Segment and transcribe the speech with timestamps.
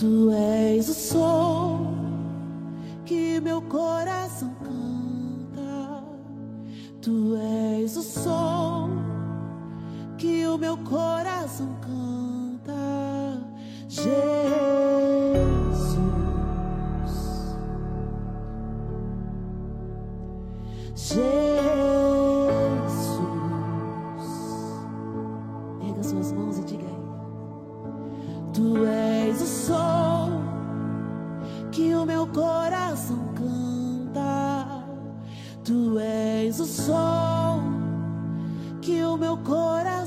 [0.00, 1.88] Tu és o sol
[3.04, 6.02] que meu coração canta.
[7.02, 7.36] Tu
[7.82, 8.88] és o sol
[10.16, 12.72] que o meu coração canta.
[13.90, 14.89] Jesus.
[36.50, 37.60] tens o sol
[38.82, 39.99] que o meu coração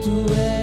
[0.00, 0.59] tu és.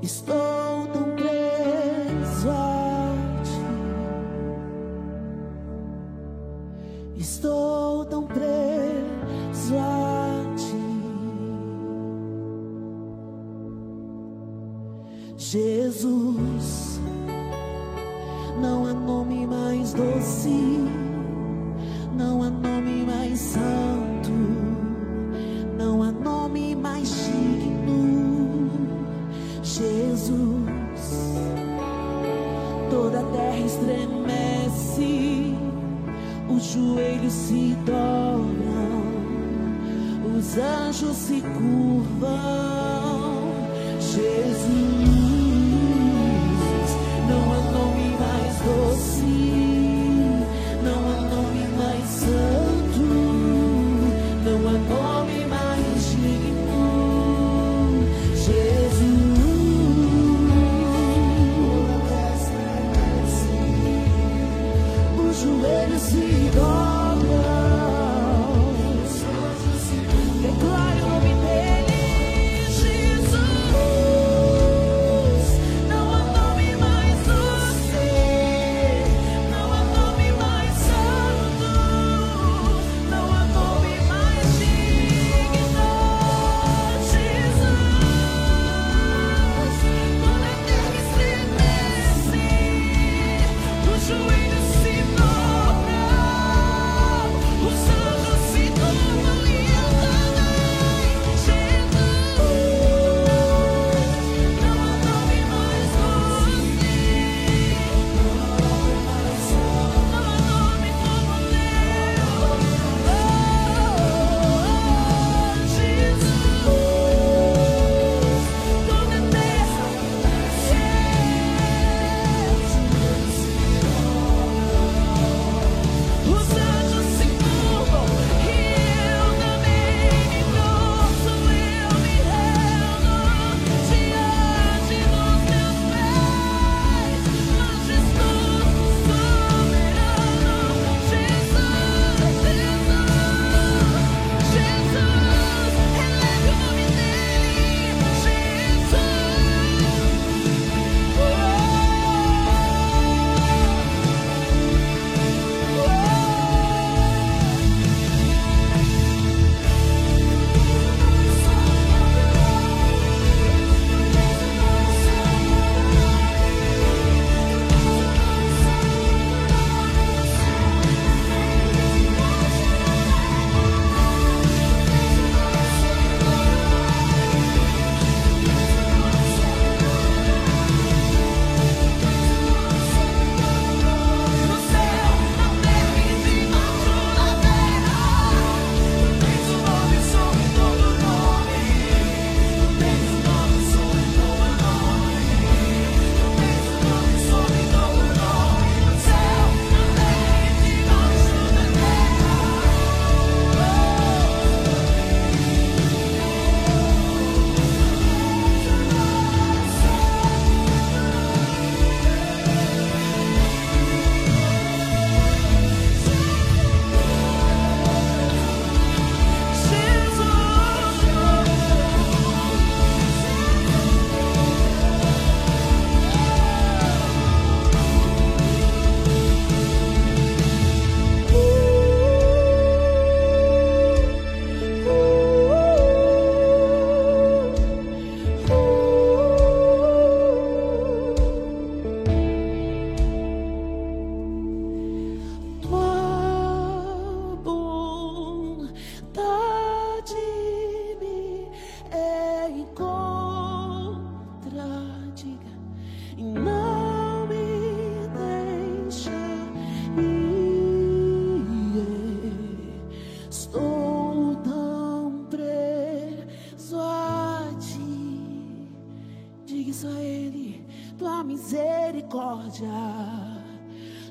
[0.00, 3.60] Estou tão preso a ti.
[7.16, 10.78] Estou tão preso a ti.
[15.36, 17.00] Jesus,
[18.60, 20.78] não há nome mais doce,
[22.16, 23.97] não há nome mais santo
[32.90, 35.54] toda a terra estremece,
[36.48, 39.02] os joelhos se dobram,
[40.36, 42.48] os anjos se curvam.
[44.00, 44.68] Jesus,
[47.28, 49.57] não há nome mais doce.